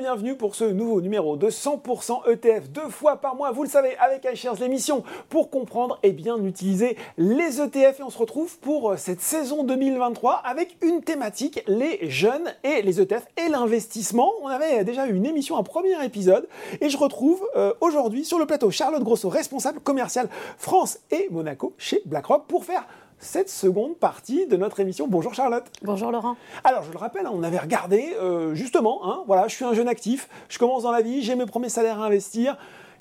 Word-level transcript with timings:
Bienvenue 0.00 0.34
pour 0.34 0.54
ce 0.54 0.64
nouveau 0.64 1.02
numéro 1.02 1.36
de 1.36 1.50
100% 1.50 2.26
ETF 2.32 2.70
deux 2.70 2.88
fois 2.88 3.18
par 3.18 3.36
mois, 3.36 3.50
vous 3.50 3.64
le 3.64 3.68
savez, 3.68 3.98
avec 3.98 4.26
iShares, 4.32 4.54
l'émission 4.58 5.04
pour 5.28 5.50
comprendre 5.50 5.98
et 6.02 6.12
bien 6.12 6.42
utiliser 6.42 6.96
les 7.18 7.60
ETF. 7.60 8.00
Et 8.00 8.02
on 8.02 8.08
se 8.08 8.16
retrouve 8.16 8.58
pour 8.60 8.94
cette 8.96 9.20
saison 9.20 9.62
2023 9.62 10.36
avec 10.36 10.78
une 10.80 11.02
thématique, 11.02 11.62
les 11.66 12.08
jeunes 12.08 12.50
et 12.64 12.80
les 12.80 13.02
ETF 13.02 13.26
et 13.36 13.50
l'investissement. 13.50 14.32
On 14.40 14.46
avait 14.46 14.84
déjà 14.84 15.06
eu 15.06 15.12
une 15.12 15.26
émission, 15.26 15.58
un 15.58 15.62
premier 15.62 16.02
épisode, 16.02 16.48
et 16.80 16.88
je 16.88 16.96
retrouve 16.96 17.46
euh, 17.56 17.74
aujourd'hui 17.82 18.24
sur 18.24 18.38
le 18.38 18.46
plateau 18.46 18.70
Charlotte 18.70 19.02
Grosso, 19.02 19.28
responsable 19.28 19.80
commercial 19.80 20.30
France 20.56 20.98
et 21.10 21.28
Monaco 21.30 21.74
chez 21.76 22.00
BlackRock, 22.06 22.46
pour 22.46 22.64
faire 22.64 22.86
cette 23.20 23.50
seconde 23.50 23.96
partie 23.96 24.46
de 24.46 24.56
notre 24.56 24.80
émission. 24.80 25.06
Bonjour 25.06 25.34
Charlotte. 25.34 25.64
Bonjour 25.82 26.10
Laurent. 26.10 26.36
Alors 26.64 26.82
je 26.82 26.90
le 26.90 26.98
rappelle, 26.98 27.26
hein, 27.26 27.32
on 27.32 27.42
avait 27.42 27.58
regardé 27.58 28.14
euh, 28.18 28.54
justement, 28.54 29.00
hein, 29.04 29.22
voilà, 29.26 29.46
je 29.46 29.54
suis 29.54 29.64
un 29.64 29.74
jeune 29.74 29.88
actif, 29.88 30.28
je 30.48 30.58
commence 30.58 30.84
dans 30.84 30.90
la 30.90 31.02
vie, 31.02 31.22
j'ai 31.22 31.34
mes 31.34 31.46
premiers 31.46 31.68
salaires 31.68 32.00
à 32.00 32.06
investir. 32.06 32.56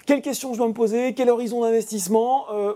Quelles 0.05 0.21
questions 0.21 0.53
je 0.53 0.57
dois 0.57 0.67
me 0.67 0.73
poser? 0.73 1.13
Quel 1.13 1.29
horizon 1.29 1.61
d'investissement? 1.61 2.45
Euh, 2.51 2.73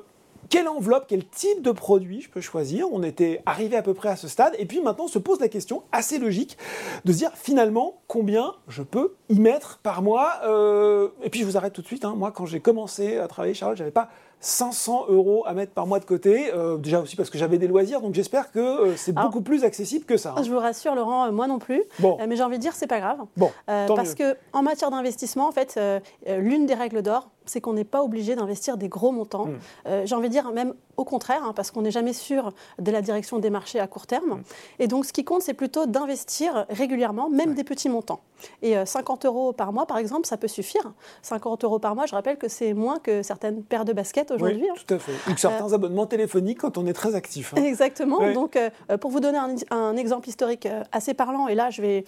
quelle 0.49 0.67
enveloppe, 0.67 1.05
quel 1.07 1.25
type 1.25 1.61
de 1.61 1.71
produit 1.71 2.21
je 2.21 2.29
peux 2.29 2.41
choisir? 2.41 2.87
On 2.91 3.01
était 3.01 3.41
arrivé 3.45 3.75
à 3.75 3.81
peu 3.81 3.93
près 3.93 4.09
à 4.09 4.15
ce 4.15 4.27
stade. 4.27 4.53
Et 4.59 4.65
puis 4.65 4.81
maintenant, 4.81 5.05
on 5.05 5.09
se 5.09 5.19
pose 5.19 5.39
la 5.39 5.47
question 5.47 5.83
assez 5.91 6.19
logique 6.19 6.57
de 7.05 7.11
se 7.11 7.17
dire 7.17 7.31
finalement 7.33 8.01
combien 8.07 8.53
je 8.67 8.83
peux 8.83 9.15
y 9.29 9.39
mettre 9.39 9.79
par 9.79 10.01
mois? 10.01 10.33
Euh, 10.43 11.09
et 11.23 11.29
puis 11.29 11.41
je 11.41 11.45
vous 11.45 11.57
arrête 11.57 11.73
tout 11.73 11.81
de 11.81 11.87
suite. 11.87 12.05
Hein. 12.05 12.13
Moi, 12.15 12.31
quand 12.31 12.45
j'ai 12.45 12.59
commencé 12.59 13.17
à 13.17 13.27
travailler, 13.27 13.53
Charlotte, 13.53 13.77
j'avais 13.77 13.91
pas 13.91 14.09
500 14.43 15.05
euros 15.07 15.43
à 15.47 15.53
mettre 15.53 15.71
par 15.71 15.87
mois 15.87 15.99
de 15.99 16.05
côté. 16.05 16.53
Euh, 16.53 16.77
déjà 16.77 16.99
aussi 16.99 17.15
parce 17.15 17.29
que 17.29 17.37
j'avais 17.37 17.57
des 17.57 17.67
loisirs, 17.67 18.01
donc 18.01 18.13
j'espère 18.13 18.51
que 18.51 18.59
euh, 18.59 18.95
c'est 18.97 19.13
beaucoup 19.13 19.41
plus 19.41 19.63
accessible 19.63 20.05
que 20.05 20.17
ça. 20.17 20.35
Hein. 20.37 20.43
Je 20.43 20.51
vous 20.51 20.59
rassure, 20.59 20.95
Laurent, 20.95 21.31
moi 21.31 21.47
non 21.47 21.59
plus. 21.59 21.81
Bon. 21.99 22.17
mais 22.27 22.35
j'ai 22.35 22.43
envie 22.43 22.57
de 22.57 22.61
dire, 22.61 22.73
c'est 22.75 22.87
pas 22.87 22.99
grave. 22.99 23.19
Bon, 23.37 23.51
parce 23.65 24.15
que 24.15 24.35
en 24.51 24.61
matière 24.61 24.91
d'investissement, 24.91 25.47
en 25.47 25.51
fait, 25.51 25.79
l'une 26.27 26.65
des 26.65 26.73
règles 26.73 27.01
d'or, 27.01 27.29
c'est 27.45 27.59
qu'on 27.59 27.73
n'est 27.73 27.83
pas 27.83 28.03
obligé 28.03 28.35
d'investir 28.35 28.77
des 28.77 28.87
gros 28.87 29.11
montants. 29.11 29.47
Hmm. 29.47 30.05
j'ai 30.05 30.15
envie 30.15 30.29
de 30.29 30.33
dire 30.33 30.51
même 30.51 30.73
au 30.97 31.05
contraire, 31.05 31.43
hein, 31.43 31.53
parce 31.55 31.71
qu'on 31.71 31.81
n'est 31.81 31.91
jamais 31.91 32.13
sûr 32.13 32.53
de 32.79 32.91
la 32.91 33.01
direction 33.01 33.39
des 33.39 33.49
marchés 33.49 33.79
à 33.79 33.87
court 33.87 34.07
terme. 34.07 34.39
Mm. 34.39 34.43
Et 34.79 34.87
donc, 34.87 35.05
ce 35.05 35.13
qui 35.13 35.23
compte, 35.23 35.41
c'est 35.41 35.53
plutôt 35.53 35.85
d'investir 35.85 36.65
régulièrement, 36.69 37.29
même 37.29 37.53
des 37.53 37.63
petits 37.63 37.89
montants. 37.89 38.21
Et 38.61 38.75
50 38.85 39.25
euh, 39.25 39.27
euros 39.29 39.53
par 39.53 39.71
mois, 39.73 39.85
par 39.85 39.97
exemple, 39.97 40.27
ça 40.27 40.37
peut 40.37 40.47
suffire. 40.47 40.93
50 41.21 41.63
euros 41.63 41.79
par 41.79 41.95
mois, 41.95 42.05
je 42.05 42.13
rappelle 42.13 42.37
que 42.37 42.47
c'est 42.47 42.73
moins 42.73 42.99
que 42.99 43.23
certaines 43.23 43.63
paires 43.63 43.85
de 43.85 43.93
baskets 43.93 44.32
aujourd'hui. 44.33 44.61
Oui, 44.61 44.69
hein. 44.69 44.75
tout 44.85 44.93
à 44.93 44.99
fait. 44.99 45.13
Ou 45.31 45.37
certains 45.37 45.71
euh, 45.71 45.75
abonnements 45.75 46.05
téléphoniques 46.05 46.59
quand 46.59 46.77
on 46.77 46.85
est 46.85 46.93
très 46.93 47.15
actif. 47.15 47.53
Hein. 47.55 47.63
Exactement. 47.63 48.31
Donc, 48.33 48.55
euh, 48.55 48.97
pour 48.97 49.11
vous 49.11 49.19
donner 49.19 49.39
un, 49.69 49.95
exemple 49.95 50.29
historique 50.29 50.67
assez 50.91 51.13
parlant, 51.13 51.47
et 51.47 51.55
là, 51.55 51.69
je 51.69 51.81
vais 51.81 52.05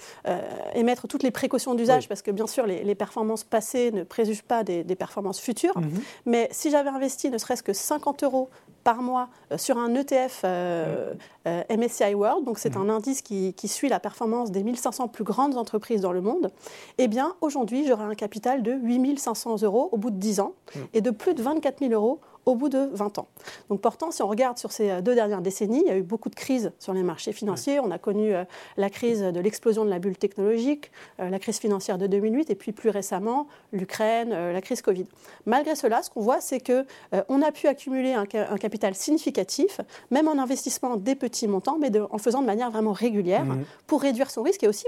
émettre 0.74 1.08
toutes 1.08 1.24
les 1.24 1.32
précautions 1.32 1.76
d'usage, 1.76 2.08
parce 2.08 2.22
que 2.22 2.32
bien 2.32 2.48
sûr, 2.48 2.66
les, 2.66 2.96
performances 2.96 3.44
passées 3.44 3.92
ne 3.92 4.04
préjugent 4.04 4.44
pas 4.44 4.64
des, 4.64 4.84
performances 4.96 5.40
futures. 5.40 5.76
Mm-hmm. 5.76 6.02
Mais 6.26 6.48
si 6.52 6.72
j'avais 6.72 6.90
investi 6.90 7.30
ne 7.30 7.38
serait-ce 7.38 7.64
que 7.64 7.74
50 7.74 8.24
euros 8.24 8.50
par 8.86 9.02
mois 9.02 9.30
euh, 9.52 9.58
sur 9.58 9.78
un 9.78 9.94
ETF 9.96 10.42
euh, 10.46 11.14
euh, 11.48 11.64
MSCI 11.70 12.14
World, 12.14 12.46
donc 12.46 12.60
c'est 12.60 12.76
mmh. 12.76 12.82
un 12.82 12.90
indice 12.90 13.22
qui, 13.22 13.54
suit 13.68 13.90
la 13.90 14.00
performance 14.00 14.52
des 14.52 14.64
1500 14.64 15.08
plus 15.08 15.24
grandes 15.24 15.58
entreprises 15.58 16.02
dans 16.02 16.14
le 16.14 16.22
monde, 16.22 16.52
eh 17.00 17.08
bien 17.08 17.36
aujourd'hui 17.42 17.86
j'aurai 17.88 18.04
un 18.04 18.14
capital 18.14 18.62
de 18.62 18.72
8500 18.72 19.64
euros 19.64 19.90
au 19.92 19.98
bout 19.98 20.12
de 20.12 20.18
10 20.18 20.40
ans 20.40 20.54
mmh. 20.54 20.80
et 20.94 21.02
de 21.02 21.10
plus 21.10 21.34
de 21.34 21.42
24 21.42 21.80
000 21.80 21.94
euros 21.94 22.22
au 22.46 22.56
bout 22.56 22.70
de 22.70 22.90
20 22.94 23.20
ans. 23.20 23.28
Donc 23.70 23.82
pourtant, 23.82 24.12
si 24.12 24.22
on 24.22 24.28
regarde 24.28 24.58
sur 24.58 24.72
ces 24.72 24.90
euh, 24.90 25.02
deux 25.02 25.16
dernières 25.16 25.42
décennies, 25.42 25.82
il 25.86 25.88
y 25.88 25.92
a 25.92 25.98
eu 25.98 26.04
beaucoup 26.04 26.30
de 26.30 26.36
crises 26.36 26.72
sur 26.80 26.94
les 26.94 27.04
marchés 27.04 27.34
financiers. 27.34 27.80
On 27.80 27.92
a 27.92 27.98
connu 27.98 28.34
euh, 28.34 28.44
la 28.78 28.90
crise 28.90 29.22
de 29.22 29.40
l'explosion 29.40 29.86
de 29.86 29.90
la 29.90 30.00
bulle 30.00 30.18
technologique, 30.18 30.92
euh, 31.20 31.30
la 31.30 31.40
crise 31.40 31.58
financière 31.58 31.98
de 31.98 32.08
2008 32.08 32.50
et 32.50 32.56
puis 32.56 32.72
plus 32.72 32.90
récemment 32.90 33.48
l'Ukraine, 33.72 34.30
la 34.30 34.62
crise 34.62 34.82
Covid. 34.82 35.06
Malgré 35.46 35.76
cela, 35.76 36.02
ce 36.04 36.10
qu'on 36.10 36.22
voit, 36.22 36.42
c'est 36.42 36.60
que 36.60 36.86
on 37.30 37.42
a 37.42 37.52
pu 37.52 37.68
accumuler 37.68 38.14
un, 38.14 38.26
capital 38.26 38.96
significatif, 38.96 39.82
même 40.12 40.28
en 40.28 40.38
investissement 40.38 40.96
des 40.96 41.16
petits 41.16 41.48
montants, 41.48 41.78
mais 41.80 41.92
en 42.00 42.18
faisant 42.18 42.42
de 42.42 42.46
manière 42.46 42.72
vraiment 42.72 42.94
régulière, 42.94 43.46
mmh. 43.46 43.64
pour 43.88 44.02
réduire 44.02 44.32
son 44.32 44.44
risque 44.44 44.64
et 44.64 44.68
aussi 44.68 44.86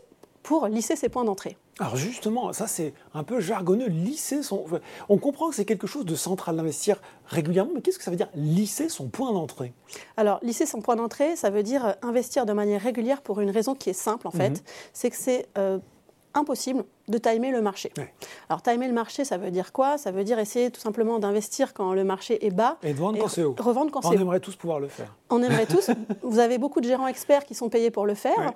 pour 0.48 0.68
lisser 0.68 0.96
ses 0.96 1.10
points 1.10 1.26
d'entrée. 1.26 1.58
Alors 1.78 1.98
justement, 1.98 2.54
ça 2.54 2.68
c'est 2.68 2.94
un 3.14 3.24
peu 3.24 3.42
jargonneux, 3.42 3.88
lisser 3.88 4.42
son... 4.42 4.64
On 5.10 5.18
comprend 5.18 5.50
que 5.50 5.56
c'est 5.56 5.66
quelque 5.66 5.88
chose 5.88 6.06
de 6.06 6.16
central 6.16 6.56
d'investir 6.56 7.02
régulièrement, 7.26 7.74
mais 7.76 7.82
qu'est-ce 7.82 7.98
que 7.98 8.04
ça 8.06 8.12
veut 8.12 8.16
dire 8.16 8.30
lisser 8.34 8.88
son 8.88 9.10
point 9.10 9.34
d'entrée? 9.34 9.74
Alors 10.16 10.40
lisser 10.44 10.66
son 10.66 10.80
point 10.80 10.96
d'entrée, 10.96 11.36
ça 11.36 11.50
veut 11.50 11.64
dire 11.64 11.98
investir 12.02 12.46
de 12.46 12.54
manière 12.54 12.82
régulière 12.82 13.22
pour 13.22 13.42
une 13.42 13.50
raison 13.50 13.76
qui 13.76 13.90
est 13.90 13.94
simple 14.08 14.26
en 14.26 14.32
fait, 14.32 14.52
mhm. 14.52 14.58
c'est 14.94 15.10
que 15.10 15.18
c'est 15.18 15.48
euh, 15.58 15.80
impossible 16.34 16.86
de 17.08 17.18
timer 17.18 17.52
le 17.52 17.62
marché. 17.62 17.92
Alors, 18.50 18.62
timer 18.62 18.88
le 18.88 18.94
marché, 18.94 19.24
ça 19.24 19.38
veut 19.38 19.52
dire 19.52 19.72
quoi? 19.72 19.98
Ça 19.98 20.12
veut 20.12 20.24
dire 20.24 20.40
essayer 20.40 20.72
tout 20.72 20.82
simplement 20.82 21.20
d'investir 21.20 21.74
quand 21.74 21.94
le 21.94 22.04
marché 22.04 22.46
est 22.46 22.52
bas. 22.52 22.78
Et 22.84 22.94
de 22.94 23.00
vendre 23.00 23.20
quand 23.20 23.28
c'est 23.28 23.44
haut. 23.44 23.56
Revendre 23.58 23.92
quand 23.92 24.02
c'est 24.02 24.10
haut. 24.10 24.18
On 24.18 24.22
aimerait 24.22 24.40
tous 24.40 24.56
pouvoir 24.56 24.80
le 24.80 24.88
faire. 24.88 25.16
On 25.30 25.42
aimerait 25.42 25.66
tous. 25.66 25.90
Vous 26.22 26.40
avez 26.40 26.58
beaucoup 26.58 26.82
de 26.82 26.86
gérants 26.86 27.08
experts 27.08 27.46
qui 27.46 27.56
sont 27.56 27.70
payés 27.70 27.92
pour 27.92 28.06
le 28.06 28.14
faire, 28.14 28.54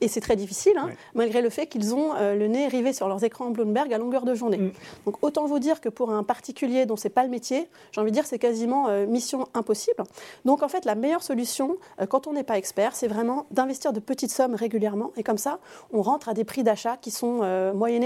et 0.00 0.08
c'est 0.08 0.20
très 0.20 0.36
difficile, 0.36 0.76
hein, 0.76 0.90
malgré 1.14 1.42
le 1.42 1.50
fait 1.50 1.66
qu'ils 1.66 1.94
ont 1.94 2.14
euh, 2.16 2.34
le 2.34 2.46
nez 2.48 2.68
rivé 2.68 2.92
sur 2.92 3.08
leurs 3.08 3.22
écrans 3.24 3.50
Bloomberg 3.50 3.92
à 3.92 3.98
longueur 3.98 4.24
de 4.24 4.34
journée. 4.34 4.58
Mm. 4.58 4.72
Donc, 5.06 5.16
autant 5.22 5.46
vous 5.46 5.58
dire 5.58 5.80
que 5.80 5.88
pour 5.88 6.12
un 6.12 6.22
particulier 6.22 6.86
dont 6.86 6.96
c'est 6.96 7.10
pas 7.10 7.22
le 7.22 7.28
métier, 7.28 7.68
j'ai 7.92 8.00
envie 8.00 8.10
de 8.10 8.14
dire 8.14 8.26
c'est 8.26 8.38
quasiment 8.38 8.88
euh, 8.88 9.06
mission 9.06 9.48
impossible. 9.54 10.02
Donc, 10.44 10.62
en 10.62 10.68
fait, 10.68 10.84
la 10.84 10.94
meilleure 10.94 11.22
solution, 11.22 11.76
euh, 12.00 12.06
quand 12.06 12.26
on 12.26 12.32
n'est 12.32 12.44
pas 12.44 12.58
expert, 12.58 12.94
c'est 12.94 13.08
vraiment 13.08 13.46
d'investir 13.50 13.92
de 13.92 14.00
petites 14.00 14.32
sommes 14.32 14.54
régulièrement, 14.54 15.12
et 15.16 15.22
comme 15.22 15.38
ça, 15.38 15.58
on 15.92 16.02
rentre 16.02 16.28
à 16.28 16.34
des 16.34 16.44
prix 16.44 16.62
d'achat 16.62 16.96
qui 16.96 17.10
sont 17.10 17.40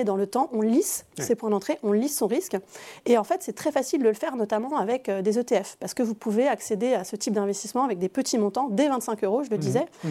dans 0.05 0.17
le 0.17 0.27
temps. 0.27 0.49
On 0.53 0.61
lisse 0.61 1.07
ses 1.19 1.35
points 1.35 1.51
d'entrée, 1.51 1.79
on 1.83 1.93
lisse 1.93 2.17
son 2.17 2.27
risque. 2.27 2.57
Et 3.05 3.19
en 3.19 3.25
fait, 3.25 3.43
c'est 3.43 3.55
très 3.55 3.73
facile 3.73 4.01
de 4.01 4.09
le 4.09 4.15
faire, 4.15 4.37
notamment 4.37 4.77
avec 4.77 5.09
euh, 5.09 5.23
des 5.23 5.39
ETF, 5.39 5.77
parce 5.81 5.95
que 5.95 6.03
vous 6.03 6.15
pouvez 6.15 6.49
accéder 6.49 6.95
à 6.95 7.05
ce 7.05 7.17
type 7.17 7.35
d'investissement 7.35 7.85
avec 7.85 7.99
des 7.99 8.09
petits 8.09 8.39
montants, 8.39 8.69
dès 8.71 8.89
25 8.89 9.25
euros, 9.25 9.43
je 9.43 9.51
le 9.51 9.57
mmh. 9.57 9.61
disais. 9.61 9.87
Mmh. 10.05 10.09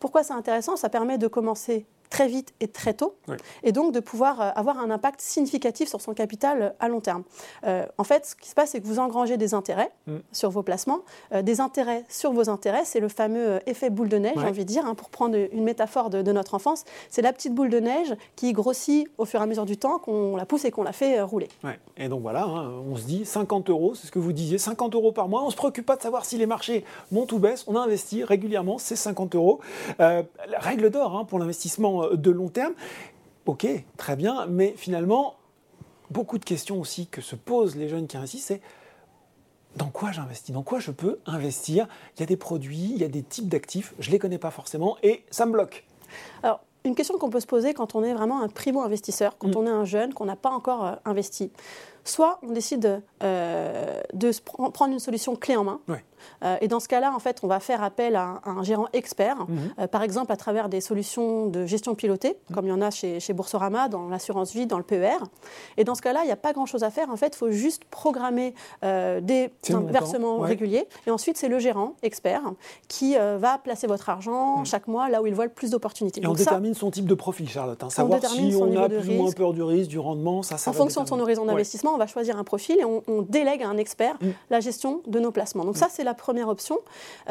Pourquoi 0.00 0.22
c'est 0.22 0.34
intéressant? 0.34 0.76
Ça 0.76 0.88
permet 0.88 1.18
de 1.18 1.26
commencer 1.26 1.86
très 2.10 2.28
vite 2.28 2.54
et 2.60 2.68
très 2.68 2.94
tôt, 2.94 3.16
et 3.62 3.72
donc 3.72 3.92
de 3.92 4.00
pouvoir 4.00 4.40
euh, 4.40 4.50
avoir 4.54 4.78
un 4.78 4.90
impact 4.90 5.20
significatif 5.20 5.88
sur 5.88 6.00
son 6.00 6.14
capital 6.14 6.62
euh, 6.62 6.70
à 6.80 6.88
long 6.88 7.00
terme. 7.00 7.22
Euh, 7.66 7.84
en 7.98 8.04
fait, 8.04 8.26
ce 8.26 8.36
qui 8.36 8.48
se 8.48 8.54
passe, 8.54 8.70
c'est 8.70 8.80
que 8.80 8.86
vous 8.86 8.98
engrangez 8.98 9.36
des 9.36 9.54
intérêts 9.54 9.90
mm. 10.06 10.16
sur 10.32 10.50
vos 10.50 10.62
placements, 10.62 11.00
des 11.42 11.60
intérêts 11.60 12.04
sur 12.08 12.32
vos 12.32 12.48
intérêts, 12.48 12.84
c'est 12.84 13.00
le 13.00 13.08
fameux 13.08 13.60
effet 13.66 13.90
boule 13.90 14.08
de 14.08 14.18
neige, 14.18 14.34
j'ai 14.36 14.46
envie 14.46 14.64
de 14.64 14.68
dire, 14.68 14.86
hein, 14.86 14.94
pour 14.94 15.10
prendre 15.10 15.36
une 15.52 15.64
métaphore 15.64 16.10
de, 16.10 16.32
notre 16.32 16.54
enfance, 16.54 16.84
c'est 17.08 17.22
la 17.22 17.32
petite 17.32 17.54
boule 17.54 17.70
de 17.70 17.80
neige 17.80 18.14
qui 18.34 18.52
grossit 18.52 19.08
au 19.18 19.24
fur 19.24 19.40
et 19.40 19.42
à 19.42 19.46
mesure 19.46 19.64
du 19.64 19.76
temps, 19.76 19.98
qu'on 19.98 20.36
la 20.36 20.44
pousse 20.44 20.64
et 20.64 20.70
qu'on 20.70 20.82
la 20.82 20.92
fait 20.92 21.20
rouler. 21.22 21.48
Et 21.96 22.08
donc 22.08 22.22
voilà, 22.22 22.44
hein, 22.44 22.72
on 22.90 22.96
se 22.96 23.04
dit 23.04 23.24
50 23.24 23.70
euros, 23.70 23.94
c'est 23.94 24.06
ce 24.06 24.12
que 24.12 24.18
vous 24.18 24.32
disiez, 24.32 24.58
50 24.58 24.94
euros 24.94 25.12
par 25.12 25.28
mois, 25.28 25.42
on 25.42 25.46
ne 25.46 25.50
se 25.50 25.56
préoccupe 25.56 25.86
pas 25.86 25.96
de 25.96 26.02
savoir 26.02 26.24
si 26.24 26.36
les 26.36 26.46
marchés 26.46 26.84
montent 27.10 27.32
ou 27.32 27.38
baissent, 27.38 27.64
on 27.66 27.76
investit 27.76 28.24
régulièrement, 28.24 28.78
c'est 28.78 28.96
50 28.96 29.34
euros. 29.34 29.60
la 29.98 30.24
règle 30.58 30.90
d'or 30.90 31.16
hein, 31.16 31.24
pour 31.24 31.38
l'investissement 31.38 31.95
euh, 32.04 32.16
de 32.16 32.30
long 32.30 32.48
terme. 32.48 32.74
Ok, 33.46 33.66
très 33.96 34.16
bien, 34.16 34.46
mais 34.46 34.74
finalement, 34.76 35.36
beaucoup 36.10 36.38
de 36.38 36.44
questions 36.44 36.80
aussi 36.80 37.06
que 37.06 37.20
se 37.20 37.36
posent 37.36 37.76
les 37.76 37.88
jeunes 37.88 38.06
qui 38.06 38.16
investissent, 38.16 38.46
c'est 38.46 38.60
dans 39.76 39.88
quoi 39.88 40.10
j'investis? 40.10 40.54
Dans 40.54 40.62
quoi 40.62 40.80
je 40.80 40.90
peux 40.90 41.18
investir? 41.26 41.86
Il 42.16 42.20
y 42.20 42.22
a 42.22 42.26
des 42.26 42.36
produits, 42.36 42.92
il 42.94 42.98
y 42.98 43.04
a 43.04 43.08
des 43.08 43.22
types 43.22 43.48
d'actifs, 43.48 43.94
je 43.98 44.08
ne 44.08 44.12
les 44.12 44.18
connais 44.18 44.38
pas 44.38 44.50
forcément 44.50 44.96
et 45.02 45.24
ça 45.30 45.46
me 45.46 45.52
bloque. 45.52 45.84
Alors, 46.42 46.60
une 46.84 46.94
question 46.94 47.18
qu'on 47.18 47.30
peut 47.30 47.40
se 47.40 47.46
poser 47.46 47.74
quand 47.74 47.94
on 47.94 48.02
est 48.02 48.14
vraiment 48.14 48.42
un 48.42 48.48
primo-investisseur, 48.48 49.36
quand 49.38 49.48
mm. 49.48 49.56
on 49.56 49.66
est 49.66 49.70
un 49.70 49.84
jeune, 49.84 50.14
qu'on 50.14 50.24
n'a 50.24 50.36
pas 50.36 50.50
encore 50.50 50.84
euh, 50.86 50.94
investi. 51.04 51.50
Soit 52.06 52.38
on 52.42 52.52
décide 52.52 53.02
euh, 53.22 54.00
de 54.14 54.30
prendre 54.72 54.92
une 54.92 55.00
solution 55.00 55.34
clé 55.34 55.56
en 55.56 55.64
main. 55.64 55.80
Euh, 56.44 56.56
et 56.60 56.68
dans 56.68 56.80
ce 56.80 56.88
cas-là, 56.88 57.12
en 57.14 57.18
fait, 57.18 57.40
on 57.42 57.46
va 57.46 57.60
faire 57.60 57.82
appel 57.82 58.16
à 58.16 58.40
un, 58.44 58.62
gérant 58.62 58.86
expert, 58.92 59.36
mhm. 59.48 59.74
euh, 59.78 59.86
par 59.86 60.02
exemple 60.02 60.32
à 60.32 60.36
travers 60.36 60.68
des 60.68 60.80
solutions 60.80 61.46
de 61.46 61.66
gestion 61.66 61.94
pilotée, 61.94 62.36
mhm. 62.48 62.54
comme 62.54 62.66
il 62.66 62.68
y 62.70 62.72
en 62.72 62.80
a 62.80 62.90
chez, 62.90 63.20
chez 63.20 63.32
Boursorama, 63.32 63.88
dans 63.88 64.08
l'assurance 64.08 64.52
vie, 64.52 64.66
dans 64.66 64.78
le 64.78 64.84
PER. 64.84 65.18
Et 65.76 65.84
dans 65.84 65.94
ce 65.94 66.02
cas-là, 66.02 66.20
il 66.22 66.26
n'y 66.26 66.32
a 66.32 66.36
pas 66.36 66.52
grand-chose 66.52 66.84
à 66.84 66.90
faire. 66.90 67.10
En 67.10 67.16
fait, 67.16 67.34
il 67.34 67.36
faut 67.36 67.50
juste 67.50 67.84
programmer 67.84 68.54
des 68.82 69.50
versements 69.62 70.38
réguliers. 70.38 70.86
Et 71.06 71.10
ensuite, 71.10 71.36
c'est 71.36 71.48
le 71.48 71.58
gérant 71.58 71.94
expert 72.02 72.42
qui 72.88 73.16
va 73.16 73.58
placer 73.58 73.86
votre 73.86 74.08
argent 74.08 74.58
mhm. 74.58 74.66
chaque 74.66 74.86
mois 74.86 75.08
là 75.08 75.22
où 75.22 75.26
il 75.26 75.34
voit 75.34 75.46
le 75.46 75.52
plus 75.52 75.70
d'opportunités. 75.70 76.22
Et 76.22 76.26
on 76.26 76.34
détermine 76.34 76.74
son 76.74 76.90
type 76.90 77.06
de 77.06 77.14
profil, 77.14 77.48
Charlotte. 77.48 77.82
Hein. 77.82 77.90
Savoir 77.90 78.24
si 78.24 78.54
on 78.56 78.76
a 78.76 78.88
plus 78.88 79.08
ou 79.08 79.12
moins 79.12 79.32
peur 79.32 79.52
du 79.52 79.62
risque, 79.62 79.90
du 79.90 79.98
rendement, 79.98 80.42
ça, 80.42 80.56
ça 80.56 80.70
En 80.70 80.74
fonction 80.74 81.02
de 81.02 81.08
son 81.08 81.18
horizon 81.20 81.44
d'investissement, 81.44 81.95
on 81.96 81.98
va 81.98 82.06
choisir 82.06 82.36
un 82.36 82.44
profil 82.44 82.78
et 82.78 82.84
on, 82.84 83.22
délègue 83.22 83.62
à 83.62 83.68
un 83.68 83.78
expert 83.78 84.16
mm. 84.20 84.28
la 84.50 84.60
gestion 84.60 85.00
de 85.06 85.18
nos 85.18 85.32
placements. 85.32 85.64
Donc 85.64 85.76
ça, 85.76 85.88
c'est 85.90 86.04
la 86.04 86.14
première 86.14 86.48
option. 86.48 86.78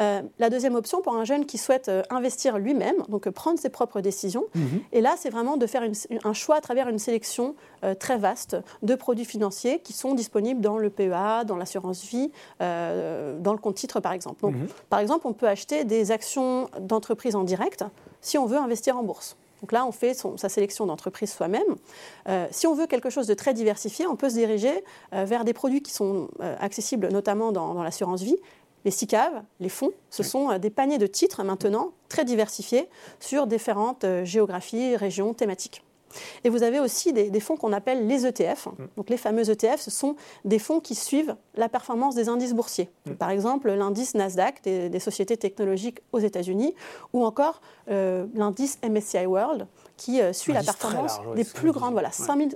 Euh, 0.00 0.20
la 0.38 0.50
deuxième 0.50 0.74
option 0.74 1.00
pour 1.00 1.14
un 1.14 1.24
jeune 1.24 1.46
qui 1.46 1.56
souhaite 1.56 1.88
euh, 1.88 2.02
investir 2.10 2.58
lui-même, 2.58 2.96
donc 3.08 3.26
euh, 3.26 3.30
prendre 3.30 3.58
ses 3.58 3.70
propres 3.70 4.00
décisions. 4.00 4.44
Mm-hmm. 4.56 4.80
Et 4.92 5.00
là, 5.00 5.14
c'est 5.16 5.30
vraiment 5.30 5.56
de 5.56 5.66
faire 5.66 5.82
un 6.24 6.32
choix 6.32 6.56
à 6.56 6.60
travers 6.60 6.88
une 6.88 6.98
sélection 6.98 7.54
très 8.00 8.16
vaste 8.18 8.56
de 8.82 8.94
produits 8.94 9.24
financiers 9.24 9.78
qui 9.78 9.92
sont 9.92 10.14
disponibles 10.14 10.60
dans 10.60 10.78
le 10.78 10.90
PEA, 10.90 11.44
dans 11.46 11.56
l'assurance 11.56 12.04
vie, 12.04 12.32
dans 12.58 13.52
le 13.52 13.58
compte 13.58 13.76
titre, 13.76 14.00
par 14.00 14.12
exemple. 14.12 14.40
Donc, 14.40 14.54
mm-hmm. 14.54 14.68
par 14.88 14.98
exemple, 14.98 15.26
on 15.26 15.32
peut 15.32 15.46
acheter 15.46 15.84
des 15.84 16.10
actions 16.10 16.68
d'entreprise 16.80 17.36
en 17.36 17.44
direct 17.44 17.84
si 18.20 18.38
on 18.38 18.46
veut 18.46 18.58
investir 18.58 18.96
en 18.96 19.02
bourse 19.02 19.36
Donc 19.66 19.72
là, 19.72 19.84
on 19.84 19.90
fait 19.90 20.14
sa 20.36 20.48
sélection 20.48 20.86
d'entreprise 20.86 21.32
soi-même. 21.32 21.74
si 22.52 22.68
on 22.68 22.74
veut 22.74 22.86
quelque 22.86 23.10
chose 23.10 23.26
de 23.26 23.34
très 23.34 23.52
diversifié, 23.52 24.06
on 24.06 24.14
peut 24.14 24.28
se 24.28 24.34
diriger 24.34 24.84
vers 25.10 25.44
des 25.44 25.52
produits 25.54 25.82
qui 25.82 25.90
sont 25.90 26.28
accessibles 26.60 27.08
notamment 27.08 27.50
dans, 27.50 27.74
dans 27.74 27.82
l'assurance 27.82 28.22
vie, 28.22 28.36
les 28.84 28.92
SICAV, 28.92 29.42
les 29.58 29.68
fonds, 29.68 29.90
ce 30.08 30.22
sont 30.22 30.56
des 30.58 30.70
paniers 30.70 30.98
de 30.98 31.08
titres 31.08 31.42
maintenant 31.42 31.90
très 32.08 32.24
diversifiés 32.24 32.88
sur 33.18 33.48
différentes 33.48 34.06
géographies, 34.22 34.94
régions, 34.94 35.34
thématiques. 35.34 35.82
Et 36.44 36.48
vous 36.48 36.62
avez 36.62 36.80
aussi 36.80 37.12
des, 37.12 37.40
fonds 37.40 37.56
qu'on 37.56 37.72
appelle 37.72 38.06
les 38.06 38.26
ETF. 38.26 38.66
Mm. 38.66 38.84
Donc 38.96 39.10
les 39.10 39.16
fameux 39.16 39.48
ETF, 39.48 39.80
ce 39.80 39.90
sont 39.90 40.16
des 40.44 40.58
fonds 40.58 40.80
qui 40.80 40.94
suivent 40.94 41.36
la 41.54 41.68
performance 41.68 42.14
des 42.14 42.28
indices 42.28 42.54
boursiers. 42.54 42.88
Mm. 43.06 43.12
Par 43.12 43.30
exemple, 43.30 43.70
l'indice 43.70 44.14
Nasdaq 44.14 44.62
des, 44.62 45.00
sociétés 45.00 45.36
technologiques 45.36 46.00
aux 46.12 46.18
États-Unis 46.18 46.74
ou 47.12 47.24
encore 47.24 47.60
euh, 47.90 48.26
l'indice 48.34 48.78
MSCI 48.82 49.26
World 49.26 49.66
qui 49.96 50.20
euh, 50.20 50.32
suit 50.32 50.52
la 50.52 50.62
performance 50.62 51.20
des 51.34 51.44
plus 51.44 51.72
grandes, 51.72 51.92
voilà, 51.92 52.10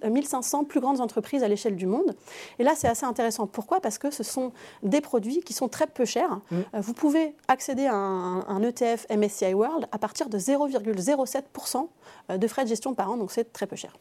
1500 0.09 0.65
plus 0.65 0.81
grandes 0.81 1.01
entreprises 1.01 1.43
à 1.43 1.49
l'échelle 1.49 1.77
du 1.77 1.87
monde. 1.87 2.15
Et 2.59 2.65
là, 2.65 2.73
c'est 2.77 2.89
assez 2.89 3.07
intéressant. 3.07 3.47
Pourquoi? 3.47 3.81
Parce 3.81 3.99
que 3.99 4.11
ce 4.11 4.23
sont 4.23 4.53
des 4.83 5.01
produits 5.01 5.41
qui 5.41 5.53
sont 5.53 5.69
très 5.69 5.87
peu 5.87 6.05
chers. 6.05 6.41
Mm. 6.51 6.57
Euh, 6.57 6.81
vous 6.81 6.93
pouvez 6.93 7.35
accéder 7.49 7.87
à 7.87 7.95
un, 7.95 8.61
ETF 8.61 9.07
MSCI 9.11 9.55
World 9.55 9.87
à 9.91 9.99
partir 9.99 10.29
de 10.29 10.39
0,07% 10.39 11.89
euh, 12.31 12.37
de 12.37 12.47
frais 12.47 12.65
de 12.65 12.69
gestion 12.69 12.95
par 12.95 13.11
an, 13.11 13.17
donc 13.17 13.31
c'est 13.33 13.53
très 13.53 13.67
peu 13.67 13.77
cher. 13.77 13.97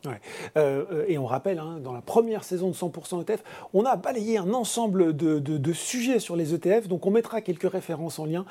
et 1.07 1.17
on 1.17 1.25
rappelle, 1.25 1.59
hein, 1.59 1.79
dans 1.81 1.93
la 1.93 2.01
première 2.01 2.43
saison 2.43 2.67
de 2.67 2.73
100% 2.75 3.21
ETF, 3.21 3.41
on 3.73 3.85
a 3.85 3.95
balayé 3.95 4.37
un 4.37 4.53
ensemble 4.53 5.15
de, 5.15 5.73
sujets 5.73 6.19
sur 6.19 6.35
les 6.35 6.53
ETF, 6.53 6.87
donc 6.87 7.05
on 7.05 7.11
mettra 7.11 7.41
quelques 7.41 7.71
références 7.71 8.19
en 8.19 8.25
lien 8.25 8.45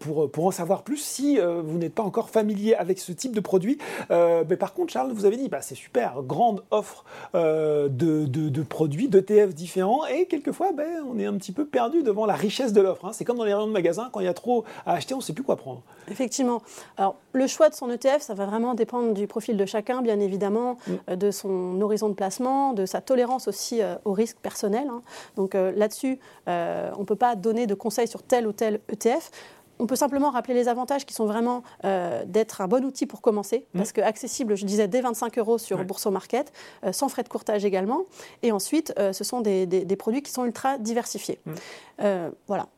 pour, 0.00 0.30
pour 0.30 0.46
en 0.46 0.50
savoir 0.50 0.82
plus 0.82 0.96
si 0.96 1.38
vous 1.38 1.78
n'êtes 1.78 1.94
pas 1.94 2.02
encore 2.02 2.30
familier 2.30 2.74
avec 2.74 2.98
ce 2.98 3.12
type 3.12 3.34
de 3.34 3.40
produit. 3.40 3.78
Euh, 4.10 4.31
mais 4.48 4.56
par 4.56 4.74
contre, 4.74 4.92
Charles, 4.92 5.12
vous 5.12 5.24
avez 5.24 5.36
dit, 5.36 5.48
bah, 5.48 5.62
c'est 5.62 5.74
super, 5.74 6.22
grande 6.22 6.64
offre 6.70 7.04
euh, 7.34 7.88
de, 7.88 8.26
de, 8.26 8.62
produits, 8.62 9.08
d'ETF 9.08 9.54
différents, 9.54 10.06
et 10.06 10.26
quelquefois, 10.26 10.72
ben, 10.72 11.04
on 11.08 11.18
est 11.18 11.26
un 11.26 11.34
petit 11.34 11.52
peu 11.52 11.66
perdu 11.66 12.02
devant 12.02 12.26
la 12.26 12.34
richesse 12.34 12.72
de 12.72 12.80
l'offre. 12.80 13.04
Hein. 13.04 13.12
C'est 13.12 13.24
comme 13.24 13.38
dans 13.38 13.44
les 13.44 13.54
rayons 13.54 13.66
de 13.66 13.72
magasin, 13.72 14.10
quand 14.12 14.20
il 14.20 14.26
y 14.26 14.28
a 14.28 14.34
trop 14.34 14.64
à 14.86 14.94
acheter, 14.94 15.14
on 15.14 15.18
ne 15.18 15.22
sait 15.22 15.32
plus 15.32 15.44
quoi 15.44 15.56
prendre. 15.56 15.82
Effectivement. 16.10 16.62
Alors, 16.96 17.16
le 17.32 17.46
choix 17.46 17.68
de 17.68 17.74
son 17.74 17.90
ETF, 17.90 18.20
ça 18.20 18.34
va 18.34 18.46
vraiment 18.46 18.74
dépendre 18.74 19.14
du 19.14 19.26
profil 19.26 19.56
de 19.56 19.66
chacun, 19.66 20.02
bien 20.02 20.20
évidemment, 20.20 20.78
mm. 20.86 20.92
euh, 21.10 21.16
de 21.16 21.30
son 21.30 21.80
horizon 21.80 22.08
de 22.08 22.14
placement, 22.14 22.72
de 22.72 22.86
sa 22.86 23.00
tolérance 23.00 23.48
aussi 23.48 23.80
au 24.04 24.12
risque 24.12 24.36
personnel. 24.38 24.88
Hein. 24.90 25.02
Donc 25.36 25.54
là-dessus, 25.54 26.18
on 26.46 27.00
ne 27.00 27.04
peut 27.04 27.16
pas 27.16 27.36
donner 27.36 27.66
de 27.66 27.74
conseils 27.74 28.08
sur 28.08 28.22
tel 28.22 28.46
ou 28.46 28.52
tel 28.52 28.80
ETF. 28.88 29.30
On 29.78 29.86
peut 29.86 29.96
simplement 29.96 30.30
rappeler 30.30 30.54
les 30.54 30.68
avantages 30.68 31.06
qui 31.06 31.14
sont 31.14 31.26
vraiment 31.26 31.62
euh, 31.84 32.24
d'être 32.26 32.60
un 32.60 32.68
bon 32.68 32.84
outil 32.84 33.06
pour 33.06 33.20
commencer, 33.20 33.66
mmh. 33.72 33.78
parce 33.78 33.92
que 33.92 34.00
accessible, 34.00 34.56
je 34.56 34.64
disais, 34.64 34.88
dès 34.88 35.00
25 35.00 35.38
euros 35.38 35.58
sur 35.58 35.78
ouais. 35.78 35.84
Bourse 35.84 36.06
Market, 36.06 36.52
euh, 36.84 36.92
sans 36.92 37.08
frais 37.08 37.22
de 37.22 37.28
courtage 37.28 37.64
également. 37.64 38.04
Et 38.42 38.52
ensuite, 38.52 38.92
euh, 38.98 39.12
ce 39.12 39.24
sont 39.24 39.40
des, 39.40 39.96
produits 39.98 40.22
qui 40.22 40.32
sont 40.32 40.44
ultra 40.44 40.78
diversifiés. 40.78 41.38
Mmh. 41.46 42.02
voilà. 42.46 42.68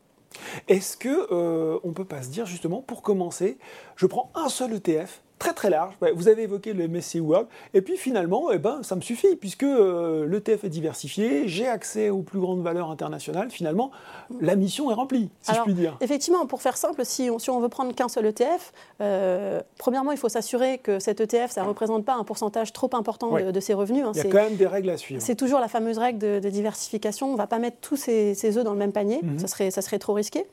Est-ce 0.67 0.97
que 0.97 1.79
on 1.83 1.93
peut 1.93 2.05
pas 2.05 2.21
se 2.21 2.29
dire 2.29 2.45
justement, 2.45 2.81
pour 2.81 3.01
commencer, 3.01 3.57
je 3.95 4.05
prends 4.05 4.31
un 4.35 4.49
seul 4.49 4.73
ETF 4.73 5.21
très 5.39 5.53
très 5.53 5.69
large. 5.69 5.93
Vous 6.15 6.27
avez 6.27 6.43
évoqué 6.43 6.73
le 6.73 6.87
MSCI 6.87 7.19
World, 7.19 7.47
et 7.73 7.81
puis 7.81 7.97
finalement, 7.97 8.51
eh 8.51 8.57
ben, 8.57 8.83
ça 8.83 8.95
me 8.95 9.01
suffit, 9.01 9.35
puisque 9.35 9.63
euh, 9.63 10.25
l'ETF 10.25 10.63
est 10.63 10.69
diversifié, 10.69 11.47
j'ai 11.47 11.67
accès 11.67 12.09
aux 12.09 12.21
plus 12.21 12.39
grandes 12.39 12.61
valeurs 12.61 12.89
internationales, 12.89 13.49
finalement, 13.49 13.91
la 14.39 14.55
mission 14.55 14.91
est 14.91 14.93
remplie, 14.93 15.29
si 15.41 15.53
je 15.53 15.61
puis 15.61 15.73
dire. 15.73 15.97
Effectivement, 16.01 16.45
pour 16.45 16.61
faire 16.61 16.77
simple, 16.77 17.03
si 17.05 17.29
on, 17.29 17.39
si 17.39 17.49
on 17.49 17.59
veut 17.59 17.69
prendre 17.69 17.93
qu'un 17.93 18.07
seul 18.07 18.25
ETF, 18.25 18.73
euh, 19.01 19.61
premièrement, 19.77 20.11
il 20.11 20.17
faut 20.17 20.29
s'assurer 20.29 20.77
que 20.77 20.99
cet 20.99 21.19
ETF, 21.19 21.51
ça 21.51 21.63
ne 21.63 21.67
représente 21.67 22.05
pas 22.05 22.15
un 22.15 22.23
pourcentage 22.23 22.73
trop 22.73 22.89
important 22.93 23.37
de, 23.37 23.59
ses 23.59 23.73
revenus. 23.73 24.05
Hein. 24.05 24.11
il 24.15 24.23
y 24.23 24.27
a 24.27 24.29
quand 24.29 24.43
même 24.49 24.55
des 24.55 24.67
règles 24.67 24.89
à 24.89 24.97
suivre. 24.97 25.21
C'est 25.21 25.35
toujours 25.35 25.59
la 25.59 25.67
fameuse 25.67 25.97
règle 25.97 26.19
de, 26.19 26.49
diversification. 26.49 27.29
On 27.29 27.33
ne 27.33 27.37
va 27.37 27.47
pas 27.47 27.59
mettre 27.59 27.77
tous 27.81 27.97
ses, 27.97 28.57
œufs 28.57 28.63
dans 28.63 28.73
le 28.73 28.79
même 28.79 28.91
panier, 28.91 29.19
mhm. 29.21 29.39
ça, 29.39 29.47
serait, 29.47 29.71
ça 29.71 29.81
serait 29.81 29.99
trop 29.99 30.13
risqué. 30.13 30.45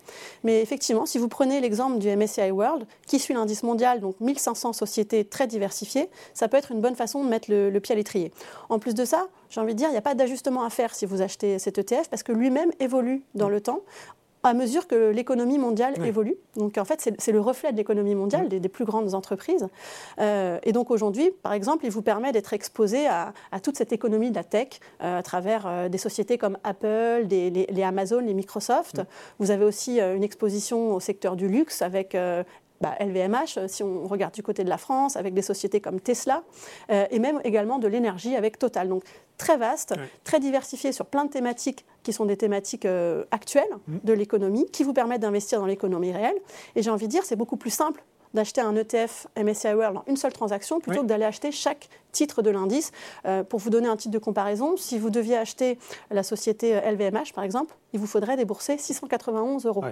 Mais 0.43 0.61
effectivement, 0.61 1.07
si 1.07 1.19
vous 1.19 1.29
prenez 1.29 1.61
l'exemple 1.61 1.99
du 1.99 2.09
MSCI 2.15 2.51
World, 2.51 2.87
qui 3.07 3.19
suit 3.19 3.35
l'indice 3.35 3.63
mondial, 3.63 4.01
donc 4.01 4.19
1500 4.21 4.72
sociétés 4.73 5.25
très 5.25 5.47
diversifiées, 5.47 6.09
ça 6.35 6.49
peut 6.49 6.57
être 6.57 6.73
une 6.73 6.81
bonne 6.81 6.97
façon 6.97 7.25
de 7.25 7.29
mettre 7.29 7.51
le, 7.51 7.79
pied 7.81 7.95
à 7.95 7.97
l'étrier. 7.97 8.33
En 8.69 8.79
plus 8.79 8.95
de 8.95 9.05
ça, 9.05 9.29
j'ai 9.51 9.61
envie 9.61 9.75
de 9.75 9.79
dire, 9.79 9.89
il 9.89 9.93
n'y 9.93 9.99
a 9.99 10.03
pas 10.03 10.15
d'ajustement 10.15 10.63
à 10.65 10.71
faire 10.71 10.95
si 10.95 11.07
vous 11.07 11.23
achetez 11.23 11.59
cet 11.59 11.79
ETF 11.79 12.09
parce 12.09 12.23
que 12.23 12.33
lui-même 12.33 12.71
évolue 12.81 13.23
dans 13.35 13.49
le 13.49 13.61
temps 13.61 13.81
à 14.43 14.55
mesure 14.55 14.87
que 14.87 15.11
l'économie 15.11 15.59
mondiale 15.59 15.95
évolue. 16.05 16.37
Donc 16.57 16.77
en 16.79 16.85
fait, 16.85 17.15
c'est 17.19 17.33
le 17.33 17.41
reflet 17.41 17.73
de 17.73 17.77
l'économie 17.77 18.15
mondiale, 18.15 18.49
des, 18.49 18.69
plus 18.69 18.85
grandes 18.85 19.15
entreprises. 19.15 19.69
Euh, 20.21 20.59
et 20.65 20.73
donc 20.73 20.91
aujourd'hui, 20.91 21.31
par 21.43 21.53
exemple, 21.53 21.85
il 21.85 21.91
vous 21.91 22.03
permet 22.03 22.33
d'être 22.33 22.53
exposé 22.53 23.07
à, 23.07 23.33
toute 23.63 23.77
cette 23.77 23.93
économie 23.93 24.31
de 24.31 24.35
la 24.35 24.45
tech 24.45 24.81
euh, 25.03 25.19
à 25.19 25.23
travers 25.23 25.67
euh, 25.67 25.89
des 25.89 25.99
sociétés 25.99 26.39
comme 26.39 26.59
Apple, 26.65 27.27
les, 27.29 27.83
Amazon, 27.83 28.21
les 28.21 28.35
Microsoft. 28.35 29.03
Vous 29.39 29.51
avez 29.51 29.65
aussi 29.65 30.01
une 30.01 30.25
exposition 30.25 30.95
au 30.95 31.01
secteur 31.01 31.37
du 31.37 31.49
luxe 31.49 31.83
avec 31.83 32.17
bah, 32.83 32.97
euh, 33.01 33.69
si 33.69 33.83
on 33.83 34.07
regarde 34.07 34.35
du 34.35 34.43
côté 34.43 34.65
de 34.65 34.69
la 34.69 34.77
France, 34.77 35.17
avec 35.17 35.35
des 35.35 35.43
sociétés 35.43 35.81
comme 35.81 36.01
Tesla, 36.01 36.43
euh, 36.91 37.07
et 37.11 37.21
même 37.21 37.41
également 37.45 37.79
de 37.79 37.87
l'énergie 37.87 38.35
avec 38.35 38.59
Total. 38.59 38.89
Donc 38.89 39.05
très 39.39 39.57
vaste, 39.57 39.95
très 40.25 40.41
diversifié 40.41 40.93
sur 40.93 41.07
plein 41.07 41.25
de 41.25 41.31
thématiques 41.31 41.85
qui 42.03 42.13
sont 42.13 42.25
des 42.25 42.37
thématiques 42.37 42.85
euh, 42.85 43.25
actuelles 43.31 43.65
mmh. 43.87 43.97
de 44.03 44.13
l'économie, 44.13 44.67
qui 44.71 44.83
vous 44.83 44.93
permettent 44.93 45.23
d'investir 45.23 45.61
dans 45.61 45.67
l'économie 45.67 46.13
réelle. 46.13 46.37
Et 46.75 46.83
j'ai 46.83 46.91
envie 46.91 47.07
de 47.07 47.13
dire, 47.13 47.25
c'est 47.25 47.37
beaucoup 47.37 47.57
plus 47.57 47.71
simple 47.71 48.03
d'acheter 48.35 48.61
un 48.61 48.75
ETF 48.75 49.27
MSCI 49.37 49.75
World 49.75 49.99
en 49.99 50.05
une 50.07 50.17
seule 50.17 50.33
transaction 50.33 50.81
plutôt 50.81 51.03
que 51.03 51.07
d'aller 51.07 51.25
acheter 51.25 51.53
chaque 51.53 51.89
titre 52.13 52.43
de 52.43 52.51
l'indice. 52.51 52.91
Euh, 53.27 53.45
pour 53.45 53.61
vous 53.61 53.71
donner 53.71 53.89
un 53.89 53.97
titre 53.97 54.13
de 54.13 54.19
comparaison, 54.19 54.77
si 54.77 54.99
vous 54.99 55.11
deviez 55.11 55.37
acheter 55.37 55.79
la 56.11 56.23
société 56.23 56.81
LVMH, 56.81 57.33
par 57.35 57.45
exemple, 57.45 57.75
il 57.93 58.01
vous 58.01 58.07
faudrait 58.07 58.37
débourser 58.37 58.79
691 58.79 59.67
euros. 59.67 59.85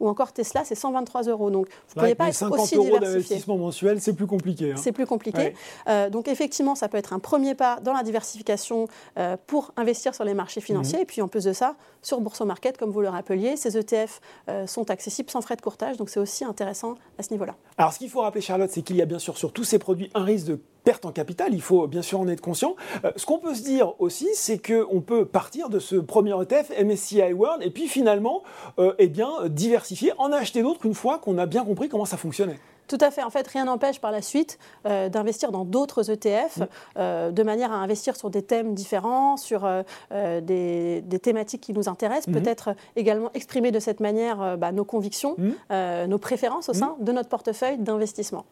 Ou 0.00 0.08
encore 0.08 0.32
Tesla, 0.32 0.62
c'est 0.64 0.74
123 0.74 1.22
euros. 1.24 1.50
Donc, 1.50 1.66
vous 1.68 1.94
ne 1.96 2.00
pourriez 2.00 2.14
pas 2.14 2.28
être 2.28 2.34
50 2.34 2.60
aussi 2.60 2.76
euros 2.76 2.98
d'investissement 2.98 3.56
mensuel, 3.56 4.00
c'est 4.00 4.14
plus 4.14 4.26
compliqué. 4.26 4.72
Hein. 4.72 4.76
C'est 4.76 4.92
plus 4.92 5.06
compliqué. 5.06 5.54
Euh, 5.88 6.10
donc, 6.10 6.28
effectivement, 6.28 6.74
ça 6.74 6.88
peut 6.88 6.98
être 6.98 7.12
un 7.12 7.18
premier 7.18 7.54
pas 7.54 7.80
dans 7.80 7.92
la 7.92 8.02
diversification 8.02 8.88
pour 9.46 9.72
investir 9.76 10.14
sur 10.14 10.24
les 10.24 10.34
marchés 10.34 10.60
financiers. 10.60 10.98
Mhm. 10.98 11.02
Et 11.02 11.06
puis, 11.06 11.22
en 11.22 11.28
plus 11.28 11.44
de 11.44 11.52
ça, 11.52 11.76
sur 12.02 12.20
Bourse 12.20 12.40
Market, 12.42 12.78
comme 12.78 12.90
vous 12.90 13.00
le 13.00 13.08
rappeliez, 13.08 13.56
ces 13.56 13.76
ETF 13.76 14.20
sont 14.66 14.90
accessibles 14.90 15.30
sans 15.30 15.40
frais 15.40 15.56
de 15.56 15.62
courtage. 15.62 15.96
Donc, 15.96 16.10
c'est 16.10 16.20
aussi 16.20 16.44
intéressant 16.44 16.94
à 17.18 17.22
ce 17.22 17.32
niveau-là. 17.32 17.54
Alors, 17.76 17.92
ce 17.92 17.98
qu'il 17.98 18.10
faut 18.10 18.20
rappeler, 18.20 18.40
Charlotte, 18.40 18.70
c'est 18.70 18.82
qu'il 18.82 18.96
y 18.96 19.02
a 19.02 19.06
bien 19.06 19.18
sûr 19.18 19.36
sur 19.36 19.52
tous 19.52 19.64
ces 19.64 19.78
produits 19.78 20.10
un 20.14 20.24
risque 20.24 20.46
de 20.46 20.60
perte 20.84 21.04
en 21.04 21.12
capital, 21.12 21.54
il 21.54 21.62
faut 21.62 21.86
bien 21.86 22.02
sûr 22.02 22.20
en 22.20 22.28
être 22.28 22.40
conscient. 22.40 22.76
Euh, 23.04 23.12
ce 23.16 23.26
qu'on 23.26 23.38
peut 23.38 23.54
se 23.54 23.62
dire 23.62 23.94
aussi, 24.00 24.28
c'est 24.34 24.58
qu'on 24.58 25.00
peut 25.00 25.24
partir 25.24 25.68
de 25.68 25.78
ce 25.78 25.96
premier 25.96 26.34
ETF, 26.42 26.72
MSCI 26.82 27.32
World, 27.32 27.62
et 27.62 27.70
puis 27.70 27.88
finalement, 27.88 28.42
euh, 28.78 28.94
eh 28.98 29.08
bien, 29.08 29.30
diversifier, 29.48 30.12
en 30.18 30.32
acheter 30.32 30.62
d'autres 30.62 30.84
une 30.86 30.94
fois 30.94 31.18
qu'on 31.18 31.38
a 31.38 31.46
bien 31.46 31.64
compris 31.64 31.88
comment 31.88 32.04
ça 32.04 32.16
fonctionnait. 32.16 32.58
Tout 32.92 32.98
à 33.00 33.10
fait. 33.10 33.22
En 33.22 33.30
fait, 33.30 33.48
rien 33.48 33.64
n'empêche 33.64 34.02
par 34.02 34.12
la 34.12 34.20
suite 34.20 34.58
euh, 34.84 35.08
d'investir 35.08 35.50
dans 35.50 35.64
d'autres 35.64 36.10
ETF, 36.10 36.58
mm. 36.58 36.66
euh, 36.98 37.30
de 37.30 37.42
manière 37.42 37.72
à 37.72 37.76
investir 37.76 38.16
sur 38.16 38.28
des 38.28 38.42
thèmes 38.42 38.74
différents, 38.74 39.38
sur 39.38 39.64
euh, 39.64 39.82
des, 40.42 41.02
thématiques 41.22 41.62
qui 41.62 41.72
nous 41.72 41.88
intéressent, 41.88 42.28
mm-hmm. 42.28 42.42
peut-être 42.42 42.74
également 42.94 43.30
exprimer 43.32 43.70
de 43.70 43.78
cette 43.78 44.00
manière 44.00 44.58
bah, 44.58 44.72
nos 44.72 44.84
convictions, 44.84 45.36
mm. 45.38 46.04
nos 46.06 46.18
préférences 46.18 46.68
au 46.68 46.72
mm. 46.72 46.76
sein 46.76 46.96
de 47.00 47.12
notre 47.12 47.30
portefeuille 47.30 47.78
d'investissement. 47.78 48.44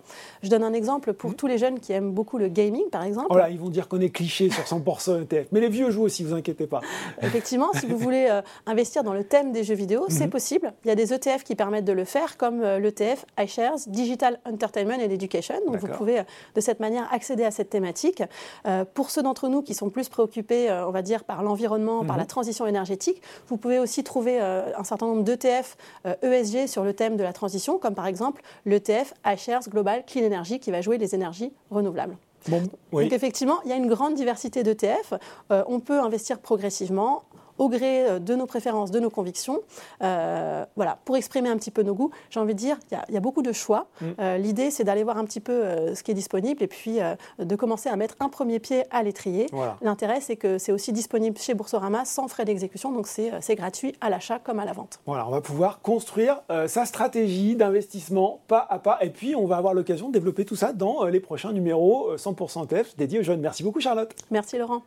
Je 0.43 0.49
donne 0.49 0.65
un 0.65 0.73
exemple 0.73 1.13
pour 1.13 1.37
tous 1.37 1.47
les 1.47 1.59
jeunes 1.59 1.79
qui 1.79 1.93
aiment 1.93 2.13
beaucoup 2.13 2.39
le 2.39 2.49
gaming, 2.49 2.89
par 2.91 3.05
exemple. 3.05 3.27
Voilà, 3.29 3.49
oh 3.51 3.53
ils 3.53 3.61
vont 3.61 3.69
dire 3.69 3.89
qu'on 3.89 4.01
est 4.01 4.09
cliché 4.09 4.49
sur 4.49 4.63
100% 4.63 5.25
ETF, 5.25 5.49
mais 5.53 5.61
les 5.61 5.69
vieux 5.69 5.91
jouent 5.91 6.05
aussi, 6.05 6.25
vous 6.25 6.33
inquiétez 6.33 6.67
pas. 6.67 6.81
Effectivement, 7.21 7.69
si 7.75 7.85
vous 7.85 7.99
voulez 7.99 8.41
investir 8.65 9.05
dans 9.05 9.13
le 9.13 9.25
thème 9.25 9.53
des 9.53 9.65
jeux 9.65 9.75
vidéo, 9.75 10.07
c'est 10.09 10.29
possible. 10.29 10.73
Il 10.87 10.89
y 10.89 10.93
a 10.93 10.95
des 10.95 11.13
ETF 11.13 11.45
qui 11.45 11.57
permettent 11.57 11.85
de 11.85 11.93
le 11.93 12.05
faire, 12.05 12.39
comme 12.39 12.63
l'ETF 12.63 13.27
iShares 13.39 13.81
Digital 13.87 14.30
Entertainment 14.45 14.95
and 14.95 15.11
Education. 15.11 15.55
Donc 15.67 15.77
vous 15.77 15.89
pouvez 15.89 16.21
euh, 16.21 16.25
de 16.55 16.61
cette 16.61 16.81
manière 16.81 17.09
accéder 17.13 17.45
à 17.45 17.51
cette 17.51 17.71
thématique. 17.71 18.23
Euh, 18.67 18.85
pour 18.85 19.11
ceux 19.11 19.23
d'entre 19.23 19.49
nous 19.49 19.63
qui 19.63 19.75
sont 19.75 19.91
plus 19.91 20.09
préoccupés, 20.09 20.71
euh, 20.71 20.87
on 20.87 20.91
va 20.91 21.03
dire, 21.03 21.25
par 21.25 21.43
l'environnement, 21.43 22.05
par 22.05 22.17
la 22.17 22.25
mhm. 22.25 22.29
transition 22.29 22.67
énergétique, 22.67 23.23
vous 23.49 23.57
pouvez 23.57 23.79
aussi 23.79 24.05
trouver 24.05 24.41
un 24.41 24.85
certain 24.85 25.07
nombre 25.07 25.23
d'ETF 25.23 25.77
ESG 26.23 26.65
e 26.65 26.67
sur 26.67 26.85
le 26.85 26.95
thème 26.95 27.17
de 27.17 27.23
la 27.23 27.33
transition, 27.33 27.79
comme 27.79 27.95
par 27.95 28.07
exemple 28.07 28.43
l'ETF 28.67 29.15
iShares 29.27 29.69
Global 29.69 30.05
Clean 30.07 30.27
Energy 30.27 30.61
qui 30.61 30.71
va 30.71 30.81
jouer 30.81 30.99
les 30.99 31.15
énergies 31.15 31.53
renouvelables. 31.71 32.17
Donc 32.49 33.13
effectivement, 33.13 33.61
il 33.65 33.71
y 33.71 33.73
a 33.73 33.77
une 33.77 33.89
grande 33.89 34.15
diversité 34.15 34.63
d'ETF. 34.63 35.15
on 35.51 35.81
peut 35.81 36.01
investir 36.01 36.39
progressivement 36.39 37.25
au 37.61 37.69
gré 37.69 38.19
de 38.19 38.35
nos 38.35 38.47
préférences, 38.47 38.91
de 38.91 38.99
nos 38.99 39.11
convictions. 39.11 39.61
voilà, 40.01 40.99
pour 41.05 41.17
exprimer 41.17 41.49
un 41.49 41.57
petit 41.57 41.71
peu 41.71 41.83
nos 41.83 41.95
goûts, 41.95 42.11
j'ai 42.31 42.41
envie 42.41 42.55
de 42.55 42.59
dire, 42.59 42.79
il 42.91 43.15
y, 43.15 43.17
a 43.17 43.21
beaucoup 43.21 43.43
de 43.43 43.53
choix. 43.53 43.87
Mm. 44.01 44.37
L'idée, 44.39 44.71
c'est 44.71 44.83
d'aller 44.83 45.05
voir 45.05 45.19
un 45.19 45.25
petit 45.25 45.41
peu 45.41 45.95
ce 45.95 46.03
qui 46.03 46.11
est 46.11 46.15
disponible 46.15 46.63
et 46.63 46.67
puis 46.67 46.99
de 47.39 47.57
commencer 47.57 47.89
à 47.89 47.97
mettre 47.97 48.17
un 48.21 48.29
premier 48.29 48.59
pied 48.59 48.85
à 48.91 49.03
l'étrier. 49.03 49.47
L'intérêt, 49.83 50.21
c'est 50.21 50.37
que 50.37 50.59
c'est 50.59 50.73
aussi 50.73 50.93
disponible 50.93 51.37
chez 51.39 51.55
Boursorama 51.55 52.05
sans 52.05 52.29
frais 52.29 52.45
d'exécution, 52.45 52.93
donc 52.93 53.07
c'est 53.07 53.55
gratuit 53.55 53.95
à 54.01 54.09
l'achat 54.09 54.39
comme 54.39 54.59
à 54.59 54.65
la 54.65 54.73
vente. 54.73 55.01
Voilà, 55.07 55.29
on 55.29 55.31
va 55.31 55.43
pouvoir 55.43 55.83
construire 55.83 56.41
sa 56.67 56.87
stratégie 56.87 57.57
d'investissement 57.57 58.41
pas 58.49 58.67
à 58.69 58.79
pas 58.79 58.99
et 59.03 59.11
puis 59.11 59.37
on 59.37 59.47
va 59.47 59.57
avoir 59.57 59.75
l'occasion 59.75 60.09
de 60.09 60.13
développer 60.13 60.45
tout 60.45 60.57
ça 60.57 60.73
dans 60.73 61.05
les 61.05 61.21
prochains 61.21 61.53
numéros 61.53 62.17
100% 62.17 62.65
ETF 62.65 62.97
dédiés 62.97 63.21
aux 63.21 63.23
jeunes. 63.23 63.41
Merci 63.41 63.63
beaucoup 63.63 63.81
Charlotte. 63.81 64.15
Merci 64.31 64.59
Laurent. 64.59 64.83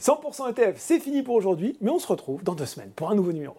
100% 0.00 0.50
ETF, 0.50 0.76
c'est 0.78 1.00
fini 1.00 1.22
pour 1.22 1.34
aujourd'hui, 1.34 1.76
mais 1.80 1.90
on 1.90 1.98
se 1.98 2.06
retrouve 2.06 2.44
dans 2.44 2.54
deux 2.54 2.66
semaines 2.66 2.92
pour 2.94 3.10
un 3.10 3.14
nouveau 3.14 3.32
numéro. 3.32 3.56